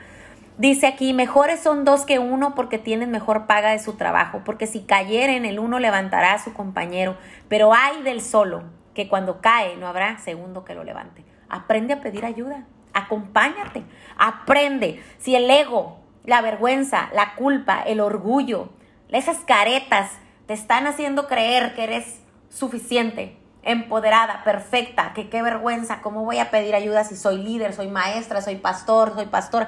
[0.57, 4.67] Dice aquí, mejores son dos que uno porque tienen mejor paga de su trabajo, porque
[4.67, 7.17] si cayeren el uno levantará a su compañero,
[7.49, 11.25] pero hay del solo, que cuando cae no habrá segundo que lo levante.
[11.49, 13.85] Aprende a pedir ayuda, acompáñate,
[14.17, 15.01] aprende.
[15.19, 18.71] Si el ego, la vergüenza, la culpa, el orgullo,
[19.17, 20.11] esas caretas
[20.47, 26.51] te están haciendo creer que eres suficiente, empoderada, perfecta, que qué vergüenza, ¿cómo voy a
[26.51, 29.67] pedir ayuda si soy líder, soy maestra, soy pastor, soy pastor?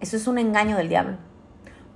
[0.00, 1.16] Eso es un engaño del diablo.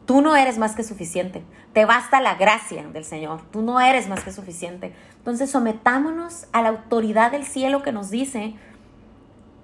[0.06, 1.44] Tú no eres más que suficiente.
[1.72, 3.42] Te basta la gracia del Señor.
[3.50, 4.94] Tú no eres más que suficiente.
[5.18, 8.54] Entonces sometámonos a la autoridad del cielo que nos dice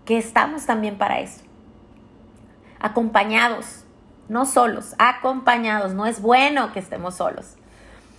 [0.04, 1.42] que estamos también para eso.
[2.78, 3.84] Acompañados,
[4.28, 5.94] no solos, acompañados.
[5.94, 7.56] No es bueno que estemos solos.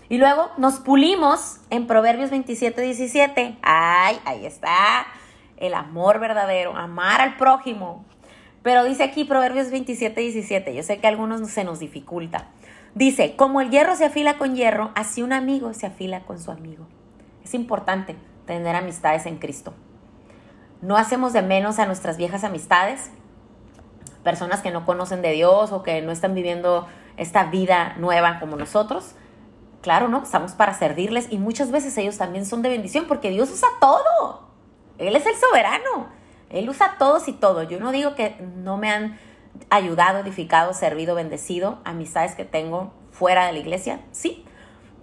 [0.09, 3.57] Y luego nos pulimos en Proverbios 27, 17.
[3.61, 5.05] Ay, ahí está
[5.57, 8.05] el amor verdadero, amar al prójimo.
[8.63, 10.73] Pero dice aquí Proverbios 27, 17.
[10.73, 12.47] Yo sé que a algunos se nos dificulta.
[12.95, 16.49] Dice, como el hierro se afila con hierro, así un amigo se afila con su
[16.51, 16.87] amigo.
[17.43, 18.15] Es importante
[18.47, 19.73] tener amistades en Cristo.
[20.81, 23.11] No hacemos de menos a nuestras viejas amistades,
[24.23, 28.55] personas que no conocen de Dios o que no están viviendo esta vida nueva como
[28.55, 29.15] nosotros,
[29.81, 30.23] claro, ¿no?
[30.23, 34.47] Estamos para servirles y muchas veces ellos también son de bendición porque Dios usa todo.
[34.97, 36.07] Él es el soberano.
[36.49, 37.63] Él usa todos y todo.
[37.63, 39.17] Yo no digo que no me han
[39.69, 44.45] ayudado, edificado, servido, bendecido, amistades que tengo fuera de la iglesia, sí.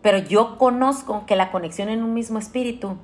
[0.03, 2.97] Pero yo conozco que la conexión en un mismo espíritu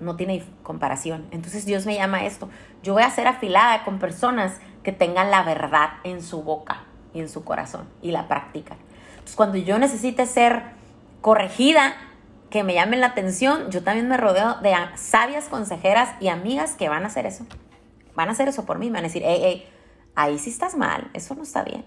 [0.00, 1.26] no tiene comparación.
[1.30, 2.48] Entonces Dios me llama a esto.
[2.82, 7.20] Yo voy a ser afilada con personas que tengan la verdad en su boca y
[7.20, 8.78] en su corazón y la practican.
[9.10, 10.62] Entonces cuando yo necesite ser
[11.20, 11.94] corregida,
[12.50, 16.88] que me llamen la atención, yo también me rodeo de sabias consejeras y amigas que
[16.88, 17.44] van a hacer eso.
[18.14, 19.68] Van a hacer eso por mí, me van a decir, hey, hey,
[20.14, 21.84] ahí sí estás mal, eso no está bien.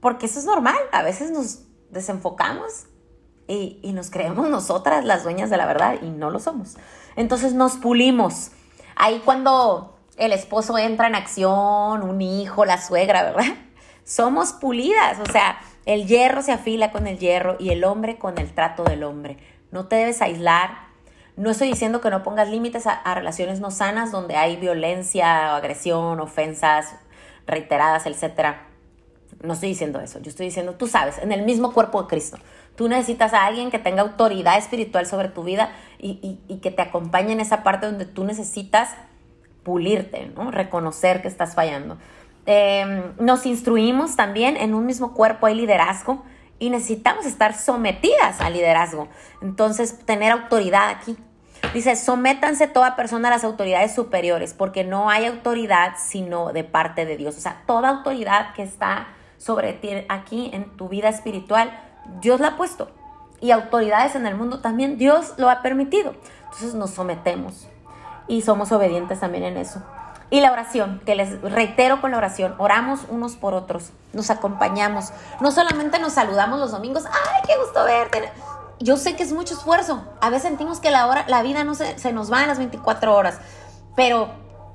[0.00, 2.86] Porque eso es normal, a veces nos desenfocamos
[3.48, 6.76] y, y nos creemos nosotras las dueñas de la verdad y no lo somos.
[7.16, 8.52] Entonces nos pulimos.
[8.94, 13.54] Ahí cuando el esposo entra en acción, un hijo, la suegra, ¿verdad?
[14.04, 18.38] Somos pulidas, o sea, el hierro se afila con el hierro y el hombre con
[18.38, 19.36] el trato del hombre.
[19.70, 20.86] No te debes aislar.
[21.36, 26.18] No estoy diciendo que no pongas límites a, relaciones no sanas donde hay violencia, agresión,
[26.20, 26.96] ofensas
[27.46, 28.56] reiteradas, etc.
[29.42, 30.18] No estoy diciendo eso.
[30.20, 32.38] Yo estoy diciendo, tú sabes, en el mismo cuerpo de Cristo.
[32.74, 36.82] Tú necesitas a alguien que tenga autoridad espiritual sobre tu vida y, y que te
[36.82, 38.90] acompañe en esa parte donde tú necesitas
[39.66, 40.52] pulirte, ¿no?
[40.52, 41.98] Reconocer que estás fallando.
[42.46, 46.22] Em, nos instruimos también, en un mismo cuerpo hay liderazgo
[46.60, 49.08] y necesitamos estar sometidas al liderazgo.
[49.42, 51.16] Entonces, tener autoridad aquí.
[51.74, 57.04] Dice, sométanse toda persona a las autoridades superiores, porque no hay autoridad sino de parte
[57.04, 57.36] de Dios.
[57.36, 61.76] O sea, toda autoridad que está sobre ti aquí en tu vida espiritual,
[62.20, 62.92] Dios la ha puesto.
[63.40, 66.14] Y autoridades en el mundo también Dios lo ha permitido.
[66.44, 67.66] Entonces nos sometemos
[68.28, 69.82] y somos obedientes también en eso.
[70.28, 75.12] Y la oración, que les reitero con la oración, oramos unos por otros, nos acompañamos,
[75.40, 78.32] no solamente nos saludamos los domingos, ay, qué gusto verte.
[78.80, 81.74] Yo sé que es mucho esfuerzo, a veces sentimos que la, hora, la vida no
[81.74, 83.38] se, se nos va en las 24 horas,
[83.94, 84.28] pero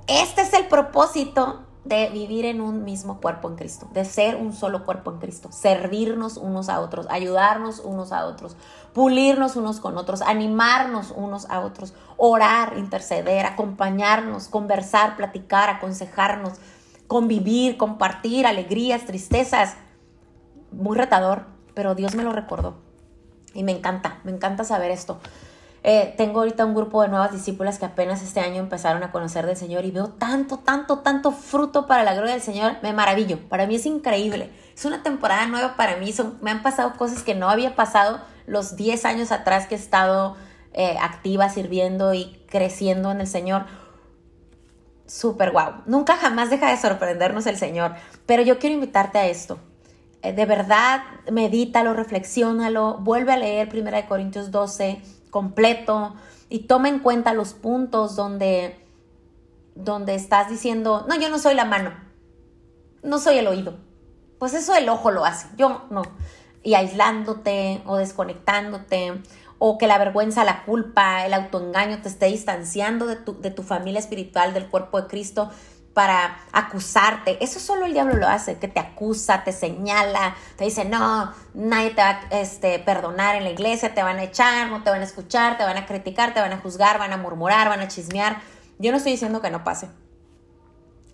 [0.08, 4.54] este es el propósito de vivir en un mismo cuerpo en Cristo, de ser un
[4.54, 8.56] solo cuerpo en Cristo, servirnos unos a otros, ayudarnos unos a otros,
[8.94, 16.54] pulirnos unos con otros, animarnos unos a otros, orar, interceder, acompañarnos, conversar, platicar, aconsejarnos,
[17.08, 19.76] convivir, compartir alegrías, tristezas.
[20.72, 22.76] Muy retador, pero Dios me lo recordó.
[23.54, 25.20] Y me encanta, me encanta saber esto.
[25.84, 29.48] Eh, tengo ahorita un grupo de nuevas discípulas que apenas este año empezaron a conocer
[29.48, 32.74] del Señor y veo tanto, tanto, tanto fruto para la gloria del Señor.
[32.84, 33.40] Me maravillo.
[33.50, 34.52] Para mí es increíble.
[34.76, 36.14] Es una temporada nueva para mí.
[36.42, 40.36] me han pasado cosas que no había pasado los 10 años atrás que he estado
[40.74, 43.66] eh, activa, sirviendo y creciendo en el Señor.
[45.08, 45.82] Súper guau.
[45.88, 47.96] Nunca jamás deja de sorprendernos el Señor.
[48.28, 49.58] Pero yo quiero invitarte a esto.
[50.22, 53.00] Eh, de verdad, medítalo, reflexiónalo.
[53.00, 56.14] Vuelve a leer 1 Corintios 12 completo
[56.50, 58.86] y toma en cuenta los puntos donde,
[59.74, 61.92] donde estás diciendo, no, yo no soy la mano,
[63.02, 63.80] no soy el oído.
[64.38, 66.04] Pues eso el ojo lo hace, yo no.
[66.62, 69.24] Y aislándote o desconectándote
[69.58, 73.64] o que la vergüenza, la culpa, el autoengaño te esté distanciando de tu, de tu
[73.64, 75.50] familia espiritual, del cuerpo de Cristo
[75.94, 77.44] para acusarte.
[77.44, 81.90] Eso solo el diablo lo hace, que te acusa, te señala, te dice, no, nadie
[81.92, 85.02] te va a este, perdonar en la iglesia, te van a echar, no te van
[85.02, 87.88] a escuchar, te van a criticar, te van a juzgar, van a murmurar, van a
[87.88, 88.42] chismear.
[88.80, 89.90] Yo no estoy diciendo que no pase.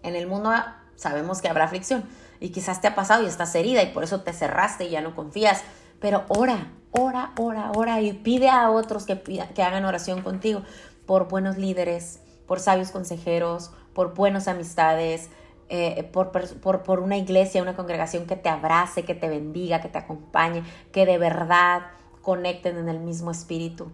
[0.03, 0.53] En el mundo
[0.95, 2.07] sabemos que habrá aflicción
[2.39, 5.01] y quizás te ha pasado y estás herida y por eso te cerraste y ya
[5.01, 5.63] no confías.
[5.99, 10.61] Pero ora, ora, ora, ora y pide a otros que, que hagan oración contigo
[11.07, 15.31] por buenos líderes, por sabios consejeros, por buenas amistades,
[15.69, 16.31] eh, por,
[16.83, 21.07] por, una iglesia, una congregación que te abrace, que te bendiga, que te acompañe, que
[21.07, 21.87] de verdad
[22.21, 23.91] conecten en el mismo espíritu,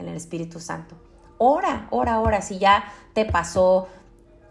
[0.00, 0.96] en el Espíritu Santo.
[1.38, 2.42] Ora, ora, ora.
[2.42, 3.86] Si ya te pasó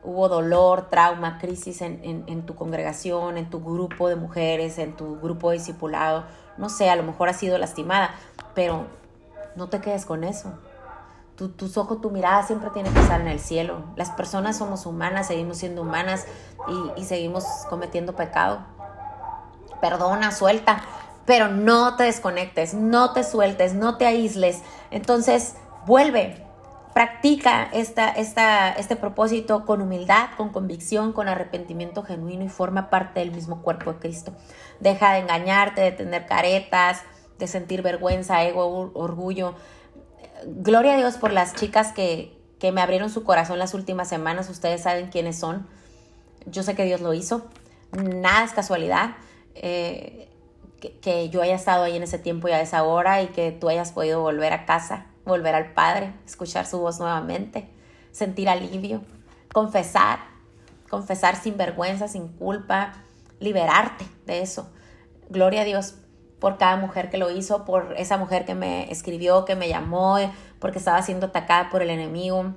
[0.02, 5.50] hubo dolor, trauma, crisis en, tu congregación, en tu grupo de mujeres, en tu grupo
[5.50, 6.24] de discipulado.
[6.58, 8.16] No sé, a lo mejor has sido lastimada,
[8.54, 8.86] pero
[9.58, 10.58] no te quedes con eso.
[11.36, 13.84] Tus ojos, tu mirada siempre tiene que estar en el cielo.
[13.96, 16.26] Las personas somos humanas, seguimos siendo humanas
[16.68, 18.60] y, y seguimos cometiendo pecado.
[19.82, 20.82] Perdona, suelta,
[21.26, 24.62] pero no te desconectes, no te sueltes, no te aísles.
[24.92, 25.56] Entonces,
[25.86, 26.46] vuelve,
[26.96, 33.20] practica esta, esta, este propósito con humildad, con convicción, con arrepentimiento genuino y forma parte
[33.20, 34.34] del mismo cuerpo de Cristo.
[34.80, 37.02] Deja de engañarte, de tener caretas,
[37.38, 39.56] de sentir vergüenza, ego, orgullo.
[40.46, 44.50] Gloria a Dios por las chicas que, que me abrieron su corazón las últimas semanas.
[44.50, 45.68] Ustedes saben quiénes son.
[46.46, 47.48] Yo sé que Dios lo hizo.
[47.92, 49.16] Nada es casualidad.
[49.56, 50.30] Eh,
[50.80, 53.52] que, que, yo haya estado ahí en ese tiempo y a esa hora y que
[53.52, 57.68] tú hayas podido volver a casa volver al Padre, escuchar su voz nuevamente,
[58.12, 59.02] sentir alivio,
[59.52, 60.20] confesar,
[60.90, 62.94] confesar sin vergüenza, sin culpa,
[63.40, 64.70] liberarte de eso.
[65.30, 65.96] Gloria a Dios
[66.46, 70.18] por cada mujer que lo hizo, por esa mujer que me escribió, que me llamó,
[70.60, 72.54] porque estaba siendo atacada por el enemigo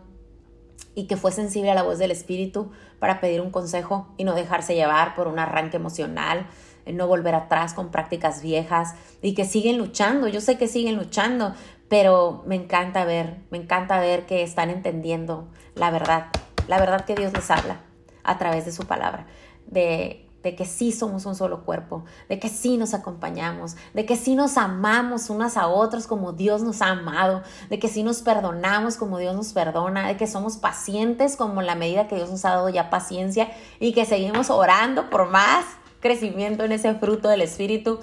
[0.95, 4.35] y que fue sensible a la voz del Espíritu para pedir un consejo y no
[4.35, 6.47] dejarse llevar por un arranque emocional,
[6.85, 10.29] no volver atrás con prácticas viejas y que siguen luchando.
[10.29, 11.55] Yo sé que siguen luchando,
[11.89, 16.27] pero me encanta ver, me encanta ver que están entendiendo la verdad,
[16.67, 17.81] la verdad que Dios les habla
[18.23, 19.27] a través de su palabra,
[19.65, 24.17] de, de que sí somos un solo cuerpo, de que sí nos acompañamos, de que
[24.17, 28.23] sí nos amamos unas a otras como Dios nos ha amado, de que sí nos
[28.23, 32.45] perdonamos como Dios nos perdona, de que somos pacientes como la medida que Dios nos
[32.45, 35.65] ha dado ya paciencia y que seguimos orando por más
[36.01, 37.99] crecimiento en ese fruto del Espíritu.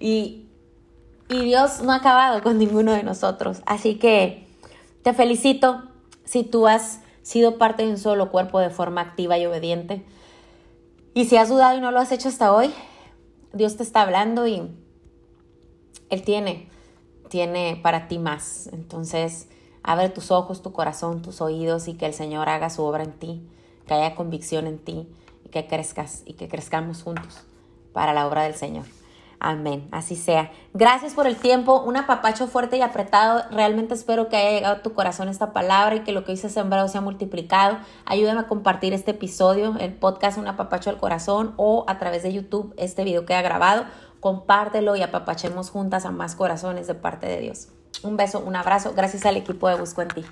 [0.00, 0.48] Y,
[1.28, 3.60] y Dios no ha acabado con ninguno de nosotros.
[3.66, 4.48] Así que
[5.02, 5.82] te felicito
[6.24, 10.04] si tú has sido parte de un solo cuerpo de forma activa y obediente.
[11.14, 12.74] Y si has dudado y no lo has hecho hasta hoy,
[13.52, 14.68] Dios te está hablando y
[16.10, 16.68] Él tiene,
[17.30, 18.68] tiene para ti más.
[18.72, 19.48] Entonces,
[19.84, 23.12] abre tus ojos, tu corazón, tus oídos y que el Señor haga su obra en
[23.12, 23.48] ti,
[23.86, 25.08] que haya convicción en ti
[25.44, 27.42] y que crezcas y que crezcamos juntos
[27.92, 28.86] para la obra del Señor.
[29.46, 30.50] Amén, así sea.
[30.72, 33.42] Gracias por el tiempo, un apapacho fuerte y apretado.
[33.50, 36.48] Realmente espero que haya llegado a tu corazón esta palabra y que lo que hice
[36.48, 37.76] sembrado sea multiplicado.
[38.06, 42.32] Ayúdame a compartir este episodio, el podcast Un apapacho al corazón o a través de
[42.32, 43.84] YouTube este video que ha grabado.
[44.18, 47.68] Compártelo y apapachemos juntas a más corazones de parte de Dios.
[48.02, 48.94] Un beso, un abrazo.
[48.96, 50.24] Gracias al equipo de Busco en ti.